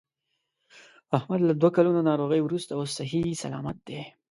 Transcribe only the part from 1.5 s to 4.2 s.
دوه کلونو ناروغۍ ورسته اوس صحیح صلامت دی.